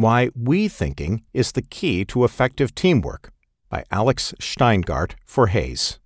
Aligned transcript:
Why 0.00 0.30
We 0.34 0.66
Thinking 0.68 1.24
is 1.34 1.52
the 1.52 1.60
Key 1.60 2.06
to 2.06 2.24
Effective 2.24 2.74
Teamwork 2.74 3.34
by 3.68 3.84
Alex 3.90 4.32
Steingart 4.40 5.12
for 5.26 5.48
Hays. 5.48 5.98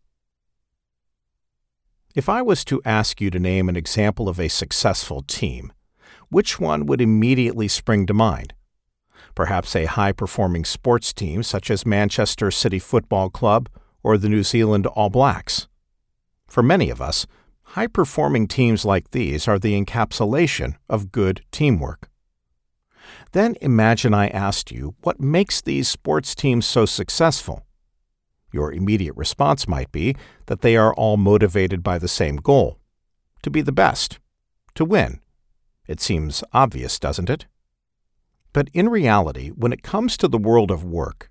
If 2.13 2.29
I 2.29 2.43
was 2.43 2.65
to 2.65 2.83
ask 2.85 3.21
you 3.21 3.31
to 3.31 3.39
name 3.39 3.69
an 3.69 3.77
example 3.77 4.29
of 4.29 4.41
a 4.41 4.49
successful 4.49 5.23
team, 5.23 5.73
which 6.29 6.59
one 6.59 6.87
would 6.87 7.01
immediately 7.01 7.69
spring 7.69 8.05
to 8.07 8.13
mind? 8.13 8.53
Perhaps 9.37 9.77
a 9.77 9.85
high 9.85 10.11
performing 10.11 10.65
sports 10.65 11.13
team 11.13 11.45
such 11.45 11.71
as 11.71 11.87
Manchester 11.87 12.51
City 12.51 12.81
Football 12.81 13.31
Club 13.31 13.69
or 14.03 14.19
the 14.19 14.29
New 14.29 14.43
Zealand 14.43 14.89
All 14.89 15.09
Blacks. 15.09 15.69
For 16.49 16.65
many 16.65 16.91
of 16.91 17.01
us, 17.01 17.29
high 17.63 17.87
performing 17.87 18.49
teams 18.49 18.85
like 18.85 19.13
these 19.13 19.47
are 19.47 19.61
the 19.61 19.81
encapsulation 19.81 20.75
of 20.89 21.13
good 21.13 21.43
teamwork. 21.53 22.11
Then 23.35 23.57
imagine 23.61 24.15
I 24.15 24.29
asked 24.29 24.71
you 24.71 24.95
what 25.03 25.21
makes 25.21 25.61
these 25.61 25.89
sports 25.89 26.37
teams 26.37 26.67
so 26.67 26.87
successful. 26.87 27.67
Your 28.53 28.73
immediate 28.73 29.17
response 29.17 29.67
might 29.67 29.91
be 29.91 30.15
that 30.47 30.61
they 30.61 30.77
are 30.77 30.95
all 30.95 31.17
motivated 31.17 31.83
by 31.83 31.99
the 31.99 32.07
same 32.07 32.37
goal 32.37 32.79
to 33.43 33.51
be 33.51 33.61
the 33.61 33.73
best, 33.73 34.21
to 34.77 34.85
win. 34.85 35.19
It 35.89 36.01
seems 36.01 36.45
obvious, 36.53 37.01
doesn't 37.01 37.29
it? 37.29 37.47
But 38.53 38.71
in 38.73 38.89
reality, 38.89 39.49
when 39.49 39.73
it 39.73 39.83
comes 39.83 40.17
to 40.19 40.29
the 40.29 40.39
world 40.39 40.71
of 40.71 40.85
work, 40.85 41.29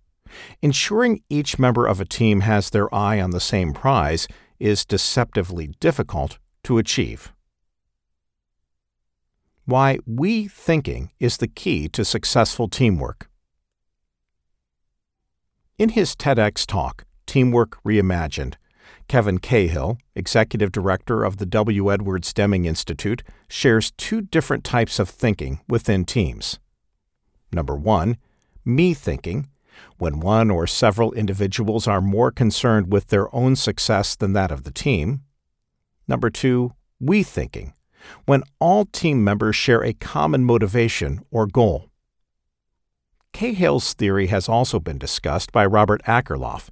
ensuring 0.61 1.23
each 1.29 1.57
member 1.57 1.87
of 1.87 2.01
a 2.01 2.05
team 2.05 2.41
has 2.41 2.69
their 2.69 2.93
eye 2.93 3.21
on 3.21 3.31
the 3.31 3.39
same 3.39 3.71
prize 3.71 4.27
is 4.59 4.83
deceptively 4.83 5.67
difficult 5.79 6.37
to 6.65 6.77
achieve. 6.77 7.31
Why 9.65 9.99
we 10.05 10.49
thinking 10.49 11.11
is 11.21 11.37
the 11.37 11.47
key 11.47 11.87
to 11.89 12.03
successful 12.03 12.67
teamwork. 12.67 13.29
In 15.77 15.89
his 15.89 16.15
TEDx 16.15 16.65
talk, 16.65 17.05
Teamwork 17.25 17.81
Reimagined, 17.83 18.55
Kevin 19.07 19.37
Cahill, 19.37 19.97
executive 20.15 20.71
director 20.71 21.23
of 21.23 21.37
the 21.37 21.45
W. 21.45 21.91
Edwards 21.91 22.33
Deming 22.33 22.65
Institute, 22.65 23.23
shares 23.47 23.91
two 23.91 24.21
different 24.21 24.65
types 24.65 24.99
of 24.99 25.07
thinking 25.07 25.61
within 25.69 26.03
teams. 26.03 26.59
Number 27.53 27.75
one, 27.75 28.17
me 28.65 28.93
thinking, 28.93 29.47
when 29.97 30.19
one 30.19 30.51
or 30.51 30.67
several 30.67 31.13
individuals 31.13 31.87
are 31.87 32.01
more 32.01 32.31
concerned 32.31 32.91
with 32.91 33.07
their 33.07 33.33
own 33.33 33.55
success 33.55 34.15
than 34.15 34.33
that 34.33 34.51
of 34.51 34.63
the 34.63 34.71
team. 34.71 35.21
Number 36.07 36.29
two, 36.29 36.73
we 36.99 37.23
thinking, 37.23 37.73
when 38.25 38.43
all 38.59 38.85
team 38.85 39.23
members 39.23 39.55
share 39.55 39.83
a 39.83 39.93
common 39.93 40.43
motivation 40.43 41.21
or 41.31 41.47
goal. 41.47 41.89
Cahill's 43.33 43.93
theory 43.93 44.27
has 44.27 44.47
also 44.47 44.79
been 44.79 44.97
discussed 44.97 45.51
by 45.51 45.65
Robert 45.65 46.03
Akerlof, 46.03 46.69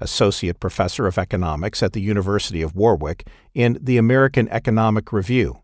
associate 0.00 0.60
professor 0.60 1.06
of 1.06 1.18
economics 1.18 1.82
at 1.82 1.92
the 1.92 2.00
University 2.00 2.62
of 2.62 2.76
Warwick, 2.76 3.26
in 3.52 3.78
the 3.80 3.98
American 3.98 4.48
Economic 4.48 5.12
Review, 5.12 5.62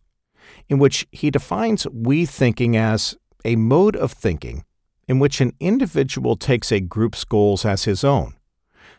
in 0.68 0.78
which 0.78 1.06
he 1.12 1.30
defines 1.30 1.86
we 1.92 2.26
thinking 2.26 2.76
as 2.76 3.16
a 3.44 3.56
mode 3.56 3.96
of 3.96 4.12
thinking 4.12 4.64
in 5.10 5.18
which 5.18 5.40
an 5.40 5.52
individual 5.58 6.36
takes 6.36 6.70
a 6.70 6.78
group's 6.78 7.24
goals 7.24 7.64
as 7.64 7.82
his 7.82 8.04
own, 8.04 8.32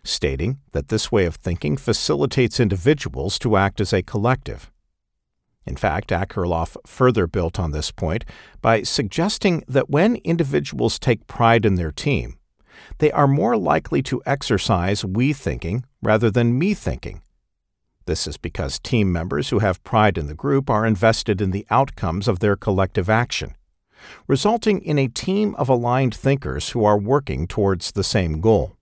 stating 0.04 0.60
that 0.74 0.90
this 0.90 1.10
way 1.10 1.24
of 1.26 1.36
thinking 1.36 1.78
facilitates 1.78 2.60
individuals 2.60 3.40
to 3.40 3.56
act 3.56 3.80
as 3.80 3.94
a 3.94 4.04
collective. 4.04 4.70
In 5.66 5.76
fact, 5.76 6.10
Akerlof 6.10 6.76
further 6.86 7.28
built 7.28 7.60
on 7.60 7.72
this 7.72 7.92
point 7.92 8.26
by 8.62 8.82
suggesting 8.82 9.64
that 9.68 9.90
when 9.90 10.16
individuals 10.18 10.98
take 10.98 11.28
pride 11.28 11.66
in 11.66 11.76
their 11.76 11.92
team, 11.92 12.38
they 12.98 13.12
are 13.12 13.28
more 13.28 13.58
likely 13.58 14.02
to 14.04 14.22
exercise 14.26 15.06
we 15.06 15.34
thinking 15.34 15.86
rather 16.02 16.32
than 16.32 16.58
me 16.58 16.74
thinking. 16.74 17.22
This 18.06 18.26
is 18.26 18.38
because 18.38 18.80
team 18.80 19.12
members 19.12 19.50
who 19.50 19.60
have 19.60 19.84
pride 19.84 20.18
in 20.18 20.28
the 20.28 20.34
group 20.34 20.70
are 20.70 20.86
invested 20.86 21.40
in 21.40 21.52
the 21.52 21.68
outcomes 21.70 22.28
of 22.28 22.40
their 22.40 22.56
collective 22.56 23.10
action, 23.10 23.56
resulting 24.28 24.82
in 24.82 24.98
a 24.98 25.08
team 25.08 25.54
of 25.56 25.70
aligned 25.70 26.16
thinkers 26.16 26.72
who 26.72 26.84
are 26.84 26.98
working 26.98 27.48
towards 27.48 27.92
the 27.92 28.04
same 28.04 28.42
goal. 28.42 28.76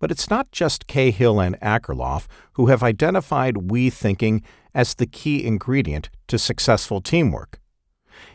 But 0.00 0.10
it's 0.10 0.30
not 0.30 0.50
just 0.50 0.86
Cahill 0.86 1.40
and 1.40 1.60
Akerlof 1.60 2.26
who 2.54 2.66
have 2.66 2.82
identified 2.82 3.70
we 3.70 3.90
thinking 3.90 4.42
as 4.74 4.94
the 4.94 5.06
key 5.06 5.44
ingredient 5.44 6.10
to 6.28 6.38
successful 6.38 7.00
teamwork. 7.00 7.60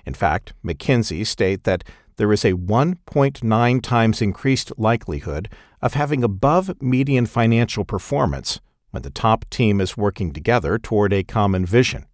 In 0.06 0.14
fact, 0.14 0.54
McKinsey 0.64 1.26
state 1.26 1.64
that 1.64 1.84
there 2.18 2.32
is 2.32 2.46
a 2.46 2.54
1.9 2.54 3.82
times 3.82 4.22
increased 4.22 4.72
likelihood 4.78 5.50
of 5.82 5.94
having 5.94 6.24
above 6.24 6.82
median 6.82 7.26
financial 7.26 7.84
performance 7.84 8.60
when 8.92 9.04
the 9.04 9.10
top 9.10 9.46
team 9.50 9.82
is 9.82 9.98
working 9.98 10.32
together 10.32 10.78
toward 10.78 11.12
a 11.12 11.24
common 11.24 11.66
vision. 11.66 12.06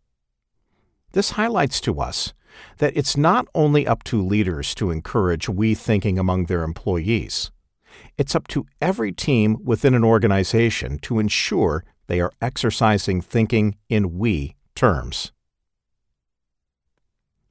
This 1.12 1.32
highlights 1.32 1.80
to 1.82 2.00
us 2.00 2.34
that 2.80 2.96
it's 2.96 3.16
not 3.16 3.48
only 3.54 3.88
up 3.88 4.04
to 4.04 4.26
leaders 4.26 4.74
to 4.76 4.92
encourage 4.92 5.48
we 5.48 5.76
thinking 5.76 6.18
among 6.18 6.46
their 6.46 6.64
employees. 6.64 7.52
It's 8.18 8.36
up 8.36 8.48
to 8.50 8.66
every 8.82 9.12
team 9.12 9.58
within 9.64 9.94
an 9.94 10.04
organization 10.04 10.98
to 11.00 11.20
ensure 11.20 11.84
they 12.12 12.20
are 12.20 12.34
exercising 12.42 13.22
thinking 13.22 13.78
in 13.88 14.20
we 14.20 14.54
terms. 14.76 15.32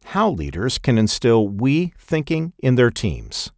How 0.05 0.29
leaders 0.29 0.77
can 0.77 0.99
instill 0.99 1.49
we 1.49 1.95
thinking 1.99 2.53
in 2.59 2.75
their 2.75 2.91
teams. 2.91 3.53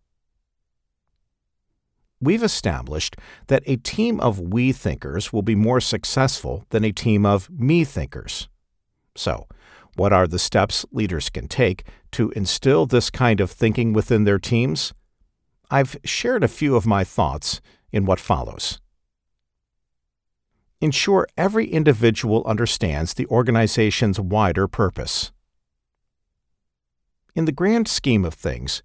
We've 2.21 2.45
established 2.45 3.17
that 3.49 3.65
a 3.67 3.79
team 3.79 4.21
of 4.21 4.39
we 4.39 4.71
thinkers 4.71 5.33
will 5.33 5.43
be 5.43 5.57
more 5.57 5.81
successful 5.81 6.67
than 6.71 6.85
a 6.85 6.93
team 6.93 7.27
of 7.27 7.51
me 7.51 7.83
thinkers. 7.83 8.49
So, 9.17 9.49
what 9.97 10.13
are 10.13 10.29
the 10.29 10.39
steps 10.39 10.87
leaders 10.93 11.31
can 11.31 11.49
take 11.49 11.83
to 12.13 12.31
instill 12.37 12.87
this 12.87 13.11
kind 13.11 13.41
of 13.41 13.51
thinking 13.51 13.93
within 13.93 14.23
their 14.23 14.39
teams? 14.39 14.95
I've 15.69 15.97
shared 16.05 16.45
a 16.45 16.49
few 16.61 16.77
of 16.77 16.87
my 16.87 17.03
thoughts 17.03 17.61
in 17.91 18.07
what 18.07 18.21
follows. 18.21 18.79
Ensure 20.83 21.29
every 21.37 21.69
individual 21.69 22.43
understands 22.45 23.15
the 23.15 23.27
organization's 23.27 24.19
wider 24.19 24.67
purpose. 24.67 25.31
In 27.37 27.45
the 27.45 27.53
grand 27.53 27.87
scheme 27.87 28.25
of 28.25 28.35
things, 28.35 28.83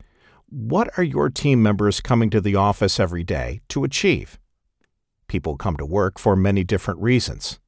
what 0.47 0.95
are 0.95 1.03
your 1.03 1.31
team 1.31 1.63
members 1.63 1.99
coming 1.99 2.29
to 2.29 2.39
the 2.39 2.55
office 2.55 2.99
every 2.99 3.23
day 3.23 3.61
to 3.69 3.83
achieve? 3.83 4.37
People 5.27 5.57
come 5.57 5.75
to 5.77 5.87
work 5.87 6.19
for 6.19 6.35
many 6.35 6.63
different 6.63 7.01
reasons. 7.01 7.59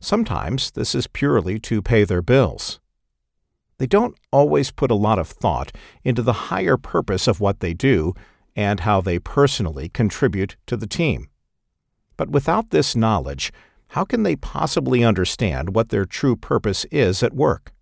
Sometimes 0.00 0.70
this 0.70 0.94
is 0.94 1.06
purely 1.06 1.58
to 1.58 1.82
pay 1.82 2.04
their 2.04 2.22
bills. 2.22 2.80
They 3.76 3.86
don't 3.86 4.16
always 4.32 4.70
put 4.70 4.90
a 4.90 4.94
lot 4.94 5.18
of 5.18 5.28
thought 5.28 5.70
into 6.02 6.22
the 6.22 6.48
higher 6.48 6.78
purpose 6.78 7.28
of 7.28 7.40
what 7.40 7.60
they 7.60 7.74
do 7.74 8.14
and 8.56 8.80
how 8.80 9.02
they 9.02 9.18
personally 9.18 9.90
contribute 9.90 10.56
to 10.64 10.78
the 10.78 10.86
team. 10.86 11.28
But 12.16 12.30
without 12.30 12.70
this 12.70 12.96
knowledge, 12.96 13.52
how 13.88 14.04
can 14.04 14.22
they 14.22 14.36
possibly 14.36 15.04
understand 15.04 15.74
what 15.74 15.90
their 15.90 16.04
true 16.04 16.36
purpose 16.36 16.84
is 16.90 17.22
at 17.22 17.34
work? 17.34 17.72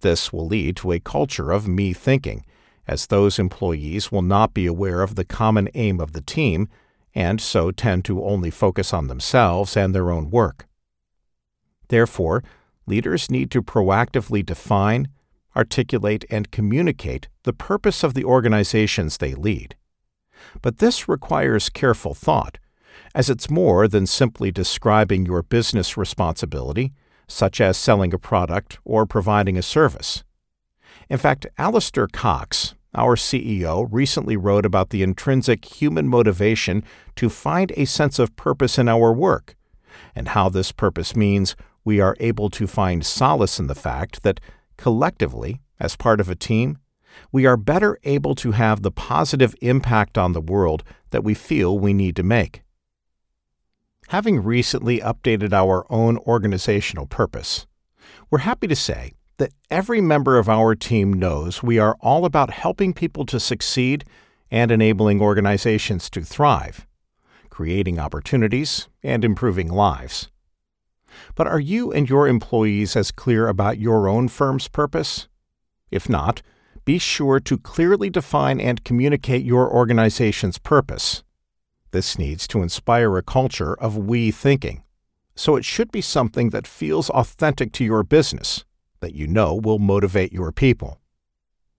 This 0.00 0.32
will 0.32 0.46
lead 0.46 0.76
to 0.76 0.92
a 0.92 1.00
culture 1.00 1.50
of 1.50 1.68
me 1.68 1.92
thinking, 1.92 2.44
as 2.86 3.06
those 3.06 3.38
employees 3.38 4.12
will 4.12 4.22
not 4.22 4.52
be 4.54 4.66
aware 4.66 5.02
of 5.02 5.14
the 5.14 5.24
common 5.24 5.68
aim 5.74 6.00
of 6.00 6.12
the 6.12 6.20
team 6.20 6.68
and 7.14 7.40
so 7.40 7.70
tend 7.70 8.04
to 8.04 8.24
only 8.24 8.50
focus 8.50 8.92
on 8.92 9.06
themselves 9.06 9.76
and 9.76 9.94
their 9.94 10.10
own 10.10 10.30
work. 10.30 10.66
Therefore, 11.88 12.42
leaders 12.86 13.30
need 13.30 13.50
to 13.52 13.62
proactively 13.62 14.44
define, 14.44 15.08
articulate, 15.54 16.24
and 16.28 16.50
communicate 16.50 17.28
the 17.44 17.52
purpose 17.52 18.02
of 18.02 18.14
the 18.14 18.24
organizations 18.24 19.18
they 19.18 19.34
lead. 19.34 19.76
But 20.60 20.78
this 20.78 21.08
requires 21.08 21.68
careful 21.68 22.14
thought, 22.14 22.58
as 23.14 23.30
it's 23.30 23.50
more 23.50 23.86
than 23.86 24.06
simply 24.06 24.50
describing 24.50 25.24
your 25.24 25.42
business 25.42 25.96
responsibility, 25.96 26.92
such 27.28 27.60
as 27.60 27.76
selling 27.76 28.12
a 28.12 28.18
product 28.18 28.78
or 28.84 29.06
providing 29.06 29.56
a 29.56 29.62
service. 29.62 30.24
In 31.08 31.18
fact, 31.18 31.46
Alistair 31.58 32.08
Cox, 32.08 32.74
our 32.94 33.16
CEO, 33.16 33.88
recently 33.90 34.36
wrote 34.36 34.66
about 34.66 34.90
the 34.90 35.02
intrinsic 35.02 35.64
human 35.64 36.08
motivation 36.08 36.82
to 37.16 37.28
find 37.28 37.72
a 37.76 37.84
sense 37.84 38.18
of 38.18 38.36
purpose 38.36 38.78
in 38.78 38.88
our 38.88 39.12
work, 39.12 39.56
and 40.14 40.28
how 40.28 40.48
this 40.48 40.72
purpose 40.72 41.14
means 41.14 41.56
we 41.84 42.00
are 42.00 42.16
able 42.18 42.50
to 42.50 42.66
find 42.66 43.04
solace 43.04 43.58
in 43.58 43.66
the 43.66 43.74
fact 43.74 44.22
that 44.22 44.40
collectively, 44.76 45.60
as 45.78 45.96
part 45.96 46.20
of 46.20 46.28
a 46.28 46.34
team, 46.34 46.78
we 47.30 47.46
are 47.46 47.56
better 47.56 47.98
able 48.04 48.34
to 48.34 48.52
have 48.52 48.82
the 48.82 48.90
positive 48.90 49.54
impact 49.60 50.18
on 50.18 50.32
the 50.32 50.40
world 50.40 50.82
that 51.10 51.22
we 51.22 51.34
feel 51.34 51.78
we 51.78 51.92
need 51.92 52.16
to 52.16 52.22
make. 52.22 52.63
Having 54.08 54.42
recently 54.42 55.00
updated 55.00 55.52
our 55.52 55.86
own 55.90 56.18
organizational 56.18 57.06
purpose, 57.06 57.66
we're 58.30 58.40
happy 58.40 58.66
to 58.66 58.76
say 58.76 59.14
that 59.38 59.52
every 59.70 60.00
member 60.00 60.38
of 60.38 60.48
our 60.48 60.74
team 60.74 61.12
knows 61.12 61.62
we 61.62 61.78
are 61.78 61.96
all 62.00 62.24
about 62.24 62.50
helping 62.50 62.92
people 62.92 63.24
to 63.26 63.40
succeed 63.40 64.04
and 64.50 64.70
enabling 64.70 65.20
organizations 65.20 66.10
to 66.10 66.20
thrive, 66.20 66.86
creating 67.48 67.98
opportunities 67.98 68.88
and 69.02 69.24
improving 69.24 69.68
lives. 69.68 70.30
But 71.34 71.46
are 71.46 71.60
you 71.60 71.90
and 71.90 72.08
your 72.08 72.28
employees 72.28 72.96
as 72.96 73.10
clear 73.10 73.48
about 73.48 73.78
your 73.78 74.06
own 74.06 74.28
firm's 74.28 74.68
purpose? 74.68 75.28
If 75.90 76.08
not, 76.08 76.42
be 76.84 76.98
sure 76.98 77.40
to 77.40 77.56
clearly 77.56 78.10
define 78.10 78.60
and 78.60 78.84
communicate 78.84 79.44
your 79.44 79.72
organization's 79.72 80.58
purpose. 80.58 81.23
This 81.94 82.18
needs 82.18 82.48
to 82.48 82.60
inspire 82.60 83.16
a 83.16 83.22
culture 83.22 83.72
of 83.72 83.96
we 83.96 84.32
thinking, 84.32 84.82
so 85.36 85.54
it 85.54 85.64
should 85.64 85.92
be 85.92 86.00
something 86.00 86.50
that 86.50 86.66
feels 86.66 87.08
authentic 87.10 87.70
to 87.74 87.84
your 87.84 88.02
business, 88.02 88.64
that 88.98 89.14
you 89.14 89.28
know 89.28 89.54
will 89.54 89.78
motivate 89.78 90.32
your 90.32 90.50
people. 90.50 90.98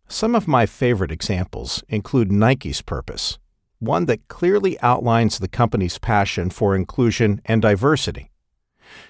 Some 0.07 0.33
of 0.33 0.47
my 0.47 0.67
favorite 0.67 1.11
examples 1.11 1.83
include 1.89 2.31
Nike's 2.31 2.81
purpose, 2.81 3.39
one 3.79 4.05
that 4.05 4.29
clearly 4.29 4.79
outlines 4.79 5.37
the 5.37 5.49
company's 5.49 5.97
passion 5.97 6.49
for 6.49 6.77
inclusion 6.77 7.41
and 7.43 7.61
diversity, 7.61 8.31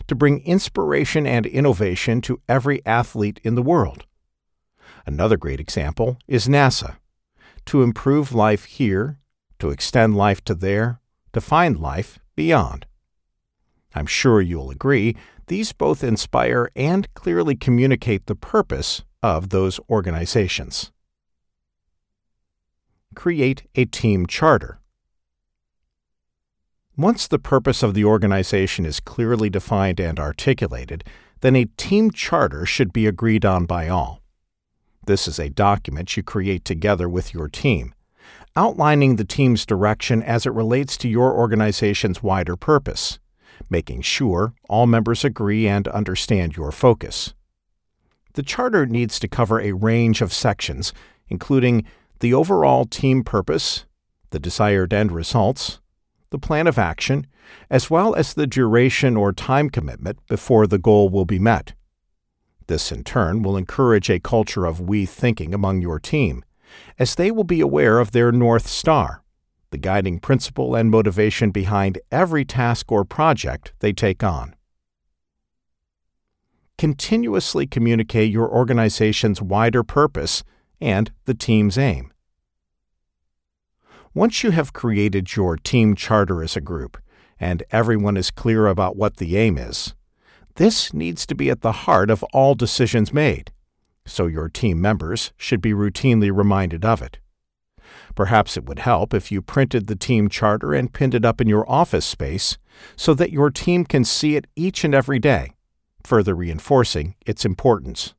to 0.07 0.16
bring 0.16 0.40
inspiration 0.40 1.28
and 1.28 1.46
innovation 1.46 2.19
to 2.22 2.42
every 2.50 2.84
athlete 2.84 3.40
in 3.44 3.54
the 3.54 3.62
world. 3.62 4.07
Another 5.06 5.38
great 5.38 5.60
example 5.60 6.18
is 6.28 6.48
NASA, 6.48 6.96
to 7.66 7.84
improve 7.84 8.34
life 8.34 8.63
here, 8.63 9.19
to 9.60 9.69
extend 9.69 10.16
life 10.16 10.44
to 10.46 10.54
there, 10.54 11.00
to 11.34 11.42
find 11.42 11.80
life 11.80 12.19
beyond. 12.36 12.86
I'm 13.94 14.06
sure 14.06 14.42
you'll 14.42 14.72
agree, 14.72 15.16
these 15.48 15.72
both 15.72 16.04
inspire 16.04 16.69
and 16.75 17.12
clearly 17.13 17.56
communicate 17.56 18.25
the 18.25 18.36
purpose 18.36 19.04
of 19.24 19.50
those 19.50 19.80
organizations. 19.90 20.92
Create 23.16 23.63
a 23.75 23.86
team 23.86 24.28
charter. 24.28 24.80
Once 26.98 27.28
the 27.28 27.40
purpose 27.40 27.81
of 27.81 27.94
the 27.94 28.06
organization 28.06 28.86
is 28.86 29.00
clearly 29.00 29.50
defined 29.50 30.00
and 30.00 30.19
articulated, 30.19 31.04
then 31.42 31.56
a 31.56 31.66
team 31.78 32.12
charter 32.12 32.66
should 32.66 32.94
be 32.94 33.07
agreed 33.07 33.44
on 33.44 33.66
by 33.66 33.90
all. 33.90 34.22
This 35.06 35.28
is 35.28 35.40
a 35.40 35.50
document 35.50 36.16
you 36.16 36.24
create 36.24 36.66
together 36.66 37.10
with 37.10 37.34
your 37.34 37.48
team, 37.48 37.94
outlining 38.57 39.16
the 39.16 39.25
team's 39.25 39.66
direction 39.66 40.24
as 40.24 40.46
it 40.46 40.54
relates 40.54 40.98
to 40.98 41.10
your 41.10 41.34
organization's 41.34 42.24
wider 42.24 42.56
purpose 42.56 43.19
making 43.69 44.02
sure 44.02 44.54
all 44.69 44.88
members 44.88 45.24
agree 45.24 45.68
and 45.68 45.88
understand 45.90 46.56
your 46.56 46.72
focus. 46.72 47.34
The 48.34 48.44
Charter 48.44 48.86
needs 48.86 49.19
to 49.19 49.28
cover 49.28 49.60
a 49.60 49.72
range 49.72 50.22
of 50.22 50.34
sections, 50.34 50.94
including 51.30 51.86
the 52.19 52.34
overall 52.34 52.86
team 52.86 53.24
purpose, 53.24 53.86
the 54.31 54.40
desired 54.40 54.94
end 54.94 55.12
results, 55.12 55.80
the 56.31 56.40
plan 56.40 56.68
of 56.68 56.78
action, 56.78 57.28
as 57.69 57.90
well 57.90 58.16
as 58.16 58.34
the 58.34 58.48
duration 58.48 59.16
or 59.16 59.31
time 59.31 59.69
commitment 59.69 60.19
before 60.28 60.68
the 60.68 60.80
goal 60.80 61.10
will 61.10 61.25
be 61.25 61.40
met. 61.40 61.74
This, 62.68 62.92
in 62.92 63.04
turn, 63.04 63.44
will 63.44 63.56
encourage 63.56 64.10
a 64.10 64.19
culture 64.19 64.66
of 64.66 64.81
we 64.81 65.06
thinking 65.06 65.54
among 65.54 65.81
your 65.81 66.00
team, 66.00 66.44
as 66.98 67.16
they 67.16 67.31
will 67.31 67.44
be 67.44 67.62
aware 67.62 68.00
of 68.00 68.12
their 68.12 68.31
North 68.31 68.68
Star 68.68 69.24
the 69.75 69.80
guiding 69.80 70.19
principle 70.19 70.74
and 70.74 70.89
motivation 70.89 71.51
behind 71.51 72.00
every 72.10 72.45
task 72.45 72.94
or 72.94 73.04
project 73.04 73.74
they 73.80 73.92
take 73.92 74.24
on. 74.24 74.56
Continuously 76.77 77.68
communicate 77.68 78.31
your 78.31 78.50
organization's 78.50 79.42
wider 79.42 79.83
purpose 79.83 80.45
and 80.80 81.12
the 81.25 81.33
team's 81.33 81.77
aim. 81.77 82.13
Once 84.13 84.45
you 84.45 84.51
have 84.51 84.71
created 84.71 85.36
your 85.36 85.57
team 85.57 85.94
charter 85.94 86.42
as 86.42 86.56
a 86.56 86.62
group, 86.62 86.98
and 87.38 87.63
everyone 87.71 88.16
is 88.16 88.31
clear 88.31 88.68
about 88.68 88.95
what 88.95 89.18
the 89.18 89.36
aim 89.36 89.57
is, 89.57 89.94
this 90.56 90.94
needs 90.94 91.25
to 91.25 91.36
be 91.36 91.50
at 91.50 91.60
the 91.60 91.83
heart 91.83 92.10
of 92.10 92.24
all 92.31 92.56
decisions 92.56 93.12
made, 93.12 93.51
so 94.06 94.28
your 94.28 94.50
team 94.50 94.80
members 94.80 95.31
should 95.38 95.62
be 95.62 95.72
routinely 95.72 96.36
reminded 96.36 96.86
of 96.86 97.02
it. 97.02 97.19
Perhaps 98.16 98.57
it 98.57 98.66
would 98.66 98.80
help 98.80 99.13
if 99.13 99.31
you 99.31 99.42
printed 99.42 99.88
the 99.88 99.96
team 99.96 100.30
charter 100.30 100.74
and 100.74 100.94
pinned 100.94 101.16
it 101.16 101.25
up 101.25 101.42
in 101.42 101.48
your 101.48 101.69
office 101.69 102.06
space 102.06 102.57
so 102.96 103.13
that 103.13 103.31
your 103.31 103.50
team 103.50 103.86
can 103.86 104.04
see 104.04 104.36
it 104.36 104.46
each 104.56 104.84
and 104.84 104.94
every 104.94 105.19
day, 105.19 105.54
further 106.04 106.36
reinforcing 106.36 107.16
its 107.25 107.46
importance. 107.46 108.13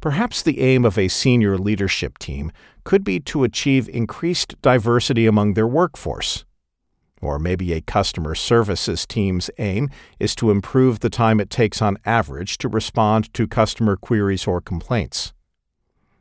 Perhaps 0.00 0.42
the 0.42 0.60
aim 0.60 0.84
of 0.84 0.98
a 0.98 1.08
senior 1.08 1.58
leadership 1.58 2.18
team 2.18 2.52
could 2.84 3.04
be 3.04 3.18
to 3.20 3.44
achieve 3.44 3.88
increased 3.88 4.60
diversity 4.62 5.26
among 5.26 5.54
their 5.54 5.66
workforce. 5.66 6.45
Or 7.22 7.38
maybe 7.38 7.72
a 7.72 7.80
customer 7.80 8.34
services 8.34 9.06
team's 9.06 9.50
aim 9.58 9.88
is 10.18 10.34
to 10.36 10.50
improve 10.50 11.00
the 11.00 11.10
time 11.10 11.40
it 11.40 11.50
takes 11.50 11.80
on 11.80 11.96
average 12.04 12.58
to 12.58 12.68
respond 12.68 13.32
to 13.34 13.46
customer 13.46 13.96
queries 13.96 14.46
or 14.46 14.60
complaints. 14.60 15.32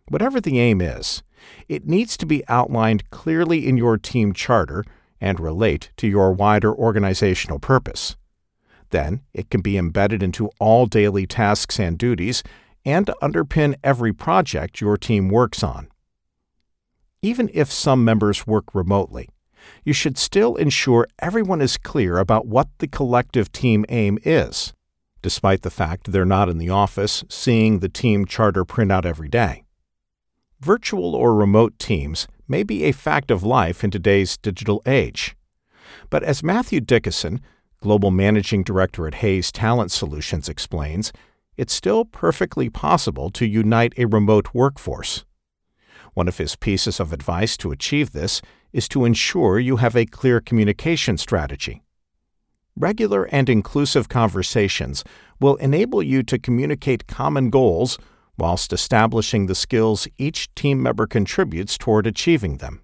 Whatever 0.07 0.39
the 0.39 0.59
aim 0.59 0.81
is, 0.81 1.23
it 1.67 1.87
needs 1.87 2.15
to 2.17 2.25
be 2.25 2.47
outlined 2.47 3.09
clearly 3.09 3.67
in 3.67 3.77
your 3.77 3.97
team 3.97 4.33
charter 4.33 4.83
and 5.19 5.39
relate 5.39 5.91
to 5.97 6.07
your 6.07 6.31
wider 6.31 6.73
organizational 6.73 7.59
purpose. 7.59 8.15
Then 8.91 9.21
it 9.33 9.49
can 9.49 9.61
be 9.61 9.77
embedded 9.77 10.21
into 10.21 10.49
all 10.59 10.85
daily 10.85 11.25
tasks 11.25 11.79
and 11.79 11.97
duties 11.97 12.43
and 12.85 13.07
underpin 13.21 13.75
every 13.83 14.13
project 14.13 14.79
your 14.79 14.95
team 14.95 15.27
works 15.27 15.63
on. 15.63 15.87
Even 17.21 17.49
if 17.53 17.71
some 17.71 18.05
members 18.05 18.45
work 18.45 18.75
remotely, 18.75 19.27
you 19.83 19.93
should 19.93 20.17
still 20.17 20.55
ensure 20.55 21.07
everyone 21.19 21.61
is 21.61 21.77
clear 21.77 22.17
about 22.17 22.47
what 22.47 22.67
the 22.79 22.87
collective 22.87 23.51
team 23.51 23.85
aim 23.89 24.17
is, 24.23 24.73
despite 25.21 25.61
the 25.61 25.69
fact 25.69 26.11
they're 26.11 26.25
not 26.25 26.49
in 26.49 26.57
the 26.57 26.69
office 26.69 27.23
seeing 27.29 27.79
the 27.79 27.89
team 27.89 28.25
charter 28.25 28.65
printout 28.65 29.05
every 29.05 29.29
day. 29.29 29.63
Virtual 30.59 31.15
or 31.15 31.35
remote 31.35 31.77
teams 31.77 32.27
may 32.47 32.63
be 32.63 32.83
a 32.83 32.91
fact 32.91 33.29
of 33.29 33.43
life 33.43 33.83
in 33.83 33.91
today's 33.91 34.37
digital 34.37 34.81
age. 34.85 35.35
But 36.09 36.23
as 36.23 36.43
Matthew 36.43 36.79
Dickason, 36.79 37.39
Global 37.81 38.11
Managing 38.11 38.63
Director 38.63 39.07
at 39.07 39.15
Hays 39.15 39.51
Talent 39.51 39.91
Solutions, 39.91 40.49
explains, 40.49 41.11
it's 41.57 41.73
still 41.73 42.05
perfectly 42.05 42.69
possible 42.69 43.29
to 43.31 43.45
unite 43.45 43.93
a 43.97 44.05
remote 44.05 44.49
workforce. 44.53 45.23
One 46.13 46.27
of 46.27 46.37
his 46.37 46.55
pieces 46.55 46.99
of 46.99 47.13
advice 47.13 47.57
to 47.57 47.71
achieve 47.71 48.11
this 48.11 48.41
is 48.75 48.89
to 48.89 49.05
ensure 49.05 49.57
you 49.57 49.77
have 49.77 49.95
a 49.95 50.05
clear 50.05 50.41
communication 50.41 51.17
strategy. 51.17 51.81
Regular 52.75 53.23
and 53.31 53.47
inclusive 53.47 54.09
conversations 54.09 55.05
will 55.39 55.55
enable 55.55 56.03
you 56.03 56.21
to 56.23 56.37
communicate 56.37 57.07
common 57.07 57.49
goals 57.49 57.97
whilst 58.37 58.73
establishing 58.73 59.45
the 59.45 59.55
skills 59.55 60.09
each 60.17 60.53
team 60.55 60.83
member 60.83 61.07
contributes 61.07 61.77
toward 61.77 62.05
achieving 62.05 62.57
them. 62.57 62.81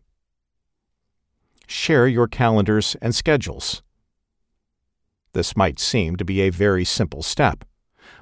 Share 1.68 2.08
your 2.08 2.28
calendars 2.28 2.96
and 3.02 3.14
schedules. 3.14 3.84
This 5.34 5.58
might 5.58 5.78
seem 5.78 6.16
to 6.16 6.24
be 6.24 6.40
a 6.40 6.52
very 6.52 6.86
simple 6.86 7.22
step, 7.22 7.66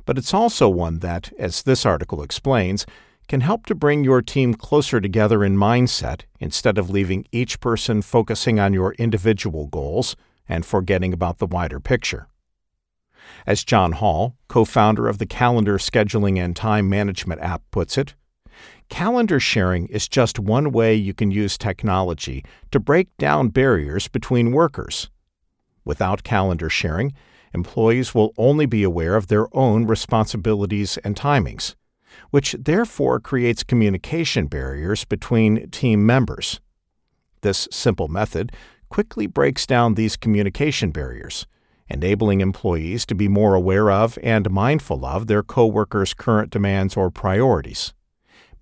but 0.05 0.17
it's 0.17 0.33
also 0.33 0.67
one 0.67 0.99
that, 0.99 1.31
as 1.37 1.61
this 1.61 1.85
article 1.85 2.23
explains, 2.23 2.87
can 3.29 3.41
help 3.41 3.67
to 3.67 3.75
bring 3.75 4.03
your 4.03 4.23
team 4.23 4.55
closer 4.55 4.99
together 4.99 5.43
in 5.43 5.55
mindset 5.55 6.23
instead 6.39 6.79
of 6.79 6.89
leaving 6.89 7.25
each 7.31 7.59
person 7.59 8.01
focusing 8.01 8.59
on 8.59 8.73
your 8.73 8.93
individual 8.95 9.67
goals 9.67 10.15
and 10.49 10.65
forgetting 10.65 11.13
about 11.13 11.37
the 11.37 11.45
wider 11.45 11.79
picture. 11.79 12.27
As 13.45 13.63
John 13.63 13.91
Hall, 13.91 14.35
co 14.47 14.65
founder 14.65 15.07
of 15.07 15.19
the 15.19 15.27
calendar 15.27 15.77
scheduling 15.77 16.39
and 16.39 16.55
time 16.55 16.89
management 16.89 17.39
app, 17.41 17.61
puts 17.69 17.99
it, 17.99 18.15
calendar 18.89 19.39
sharing 19.39 19.85
is 19.87 20.07
just 20.07 20.39
one 20.39 20.71
way 20.71 20.95
you 20.95 21.13
can 21.13 21.29
use 21.29 21.55
technology 21.55 22.43
to 22.71 22.79
break 22.79 23.15
down 23.17 23.49
barriers 23.49 24.07
between 24.07 24.51
workers. 24.51 25.11
Without 25.85 26.23
calendar 26.23 26.69
sharing, 26.69 27.13
employees 27.53 28.15
will 28.15 28.33
only 28.37 28.65
be 28.65 28.81
aware 28.81 29.15
of 29.15 29.27
their 29.27 29.55
own 29.55 29.85
responsibilities 29.85 30.97
and 31.03 31.15
timings, 31.15 31.75
which 32.31 32.55
therefore 32.59 33.19
creates 33.19 33.63
communication 33.63 34.47
barriers 34.47 35.05
between 35.05 35.69
team 35.69 36.05
members. 36.05 36.59
This 37.41 37.67
simple 37.71 38.07
method 38.07 38.51
quickly 38.89 39.27
breaks 39.27 39.65
down 39.65 39.93
these 39.93 40.17
communication 40.17 40.91
barriers 40.91 41.45
enabling 41.89 42.41
employees 42.41 43.05
to 43.07 43.15
be 43.15 43.27
more 43.27 43.55
aware 43.55 43.89
of 43.89 44.17
and 44.21 44.49
mindful 44.49 45.05
of 45.05 45.27
their 45.27 45.43
coworkers' 45.43 46.13
current 46.13 46.51
demands 46.51 46.95
or 46.95 47.09
priorities, 47.09 47.93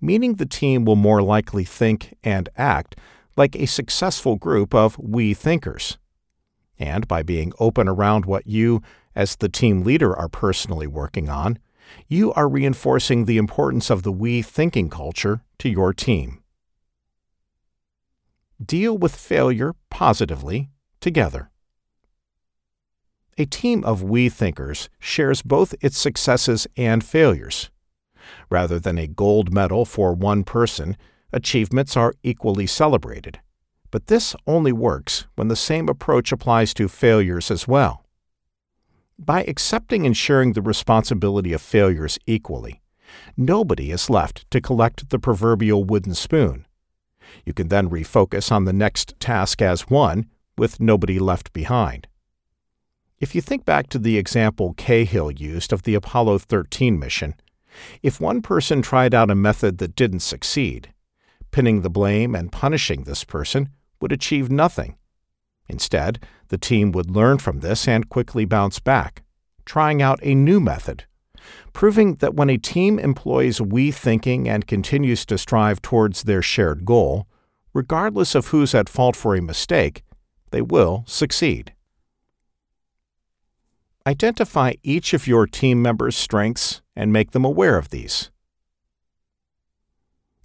meaning 0.00 0.34
the 0.34 0.46
team 0.46 0.84
will 0.84 0.96
more 0.96 1.22
likely 1.22 1.64
think 1.64 2.14
and 2.24 2.48
act 2.56 2.96
like 3.36 3.54
a 3.54 3.66
successful 3.66 4.36
group 4.36 4.74
of 4.74 4.98
we 4.98 5.34
thinkers. 5.34 5.98
And 6.78 7.06
by 7.06 7.22
being 7.22 7.52
open 7.58 7.88
around 7.88 8.24
what 8.24 8.46
you, 8.46 8.82
as 9.14 9.36
the 9.36 9.48
team 9.48 9.82
leader, 9.82 10.16
are 10.16 10.28
personally 10.28 10.86
working 10.86 11.28
on, 11.28 11.58
you 12.06 12.32
are 12.32 12.48
reinforcing 12.48 13.24
the 13.24 13.38
importance 13.38 13.90
of 13.90 14.02
the 14.02 14.12
we 14.12 14.42
thinking 14.42 14.88
culture 14.88 15.42
to 15.58 15.68
your 15.68 15.92
team. 15.92 16.42
Deal 18.64 18.96
with 18.96 19.14
failure 19.14 19.74
positively 19.90 20.70
together. 21.00 21.50
A 23.36 23.46
team 23.46 23.84
of 23.84 24.02
we 24.02 24.28
thinkers 24.28 24.88
shares 24.98 25.42
both 25.42 25.74
its 25.80 25.96
successes 25.96 26.66
and 26.76 27.04
failures. 27.04 27.70
Rather 28.50 28.80
than 28.80 28.98
a 28.98 29.06
gold 29.06 29.52
medal 29.54 29.84
for 29.84 30.12
one 30.12 30.42
person, 30.42 30.96
achievements 31.32 31.96
are 31.96 32.14
equally 32.24 32.66
celebrated. 32.66 33.38
But 33.90 34.08
this 34.08 34.34
only 34.46 34.72
works 34.72 35.26
when 35.36 35.48
the 35.48 35.56
same 35.56 35.88
approach 35.88 36.32
applies 36.32 36.74
to 36.74 36.88
failures 36.88 37.50
as 37.50 37.68
well. 37.68 38.04
By 39.18 39.42
accepting 39.44 40.06
and 40.06 40.16
sharing 40.16 40.52
the 40.52 40.62
responsibility 40.62 41.52
of 41.52 41.60
failures 41.60 42.18
equally, 42.26 42.80
nobody 43.36 43.90
is 43.90 44.08
left 44.08 44.48
to 44.52 44.60
collect 44.60 45.10
the 45.10 45.18
proverbial 45.18 45.82
wooden 45.82 46.14
spoon. 46.14 46.66
You 47.44 47.52
can 47.52 47.68
then 47.68 47.90
refocus 47.90 48.52
on 48.52 48.64
the 48.64 48.72
next 48.72 49.18
task 49.18 49.60
as 49.60 49.90
one, 49.90 50.26
with 50.56 50.80
nobody 50.80 51.18
left 51.18 51.52
behind. 51.52 52.06
If 53.18 53.34
you 53.34 53.40
think 53.40 53.64
back 53.64 53.88
to 53.88 53.98
the 53.98 54.16
example 54.16 54.74
Cahill 54.76 55.32
used 55.32 55.72
of 55.72 55.82
the 55.82 55.96
Apollo 55.96 56.38
13 56.38 56.98
mission, 56.98 57.34
if 58.02 58.20
one 58.20 58.40
person 58.40 58.82
tried 58.82 59.14
out 59.14 59.30
a 59.30 59.34
method 59.34 59.78
that 59.78 59.96
didn't 59.96 60.20
succeed, 60.20 60.92
pinning 61.50 61.80
the 61.80 61.90
blame 61.90 62.36
and 62.36 62.52
punishing 62.52 63.02
this 63.02 63.24
person 63.24 63.70
would 64.00 64.12
achieve 64.12 64.50
nothing. 64.50 64.96
Instead, 65.68 66.18
the 66.48 66.58
team 66.58 66.92
would 66.92 67.10
learn 67.10 67.38
from 67.38 67.60
this 67.60 67.86
and 67.86 68.08
quickly 68.08 68.44
bounce 68.44 68.80
back, 68.80 69.22
trying 69.64 70.00
out 70.00 70.18
a 70.22 70.34
new 70.34 70.60
method, 70.60 71.04
proving 71.72 72.14
that 72.16 72.34
when 72.34 72.50
a 72.50 72.56
team 72.56 72.98
employs 72.98 73.60
we 73.60 73.90
thinking 73.90 74.48
and 74.48 74.66
continues 74.66 75.26
to 75.26 75.36
strive 75.36 75.82
towards 75.82 76.22
their 76.22 76.42
shared 76.42 76.84
goal, 76.84 77.26
regardless 77.74 78.34
of 78.34 78.48
who's 78.48 78.74
at 78.74 78.88
fault 78.88 79.14
for 79.14 79.34
a 79.34 79.42
mistake, 79.42 80.02
they 80.50 80.62
will 80.62 81.04
succeed. 81.06 81.72
Identify 84.06 84.72
each 84.82 85.12
of 85.12 85.26
your 85.26 85.46
team 85.46 85.82
members' 85.82 86.16
strengths 86.16 86.80
and 86.96 87.12
make 87.12 87.32
them 87.32 87.44
aware 87.44 87.76
of 87.76 87.90
these. 87.90 88.30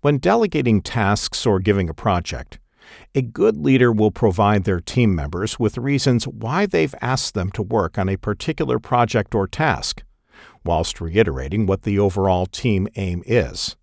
When 0.01 0.17
delegating 0.17 0.81
tasks 0.81 1.45
or 1.45 1.61
giving 1.61 1.89
a 1.89 1.93
project, 1.93 2.59
a 3.15 3.21
good 3.21 3.57
leader 3.57 3.91
will 3.91 4.11
provide 4.11 4.63
their 4.63 4.79
team 4.79 5.13
members 5.13 5.59
with 5.59 5.77
reasons 5.77 6.27
why 6.27 6.65
they've 6.65 6.95
asked 7.01 7.33
them 7.33 7.51
to 7.51 7.61
work 7.61 7.97
on 7.97 8.09
a 8.09 8.17
particular 8.17 8.79
project 8.79 9.35
or 9.35 9.47
task, 9.47 10.03
whilst 10.65 11.01
reiterating 11.01 11.65
what 11.65 11.83
the 11.83 11.99
overall 11.99 12.45
team 12.45 12.87
aim 12.95 13.23
is. 13.25 13.75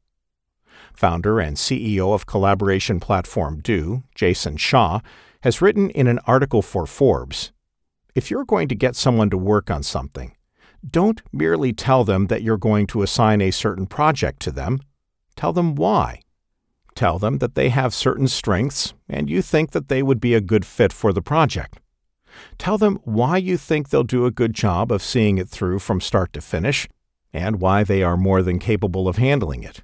Founder 0.93 1.41
and 1.41 1.57
CEO 1.57 2.13
of 2.15 2.27
collaboration 2.27 3.01
platform 3.01 3.61
Do, 3.61 4.03
Jason 4.15 4.57
Shah, 4.57 5.01
has 5.43 5.63
written 5.63 5.91
in 5.91 6.07
an 6.07 6.19
article 6.27 6.63
for 6.63 6.87
Forbes 6.87 7.53
If 8.15 8.31
you're 8.31 8.45
going 8.45 8.69
to 8.69 8.75
get 8.75 8.97
someone 8.97 9.31
to 9.31 9.39
work 9.39 9.71
on 9.71 9.83
something, 9.83 10.37
don't 10.89 11.23
merely 11.33 11.73
tell 11.73 12.05
them 12.05 12.27
that 12.27 12.43
you're 12.43 12.57
going 12.57 12.87
to 12.89 13.03
assign 13.03 13.41
a 13.41 13.51
certain 13.51 13.87
project 13.87 14.41
to 14.41 14.51
them. 14.51 14.81
Tell 15.37 15.53
them 15.53 15.75
why. 15.75 16.23
Tell 17.01 17.19
them 17.19 17.39
that 17.39 17.55
they 17.55 17.71
have 17.71 17.95
certain 17.95 18.29
strengths 18.29 18.93
and 19.09 19.31
you 19.31 19.41
think 19.41 19.71
that 19.71 19.89
they 19.89 20.03
would 20.03 20.21
be 20.21 20.35
a 20.35 20.41
good 20.43 20.67
fit 20.67 20.93
for 20.93 21.15
the 21.15 21.23
project. 21.23 21.81
Tell 22.59 22.77
them 22.77 22.99
why 23.05 23.39
you 23.39 23.57
think 23.57 23.89
they'll 23.89 24.03
do 24.03 24.27
a 24.27 24.31
good 24.31 24.53
job 24.53 24.93
of 24.93 25.03
seeing 25.03 25.39
it 25.39 25.49
through 25.49 25.79
from 25.79 26.03
start 26.03 26.35
to 26.35 26.43
finish 26.43 26.87
and 27.33 27.59
why 27.59 27.85
they 27.85 28.03
are 28.03 28.19
more 28.19 28.43
than 28.43 28.59
capable 28.59 29.09
of 29.09 29.17
handling 29.17 29.63
it. 29.63 29.83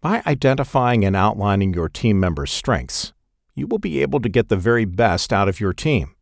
By 0.00 0.22
identifying 0.26 1.04
and 1.04 1.14
outlining 1.14 1.74
your 1.74 1.90
team 1.90 2.18
members' 2.20 2.52
strengths, 2.52 3.12
you 3.54 3.66
will 3.66 3.78
be 3.78 4.00
able 4.00 4.20
to 4.20 4.30
get 4.30 4.48
the 4.48 4.56
very 4.56 4.86
best 4.86 5.30
out 5.30 5.50
of 5.50 5.60
your 5.60 5.74
team. 5.74 6.14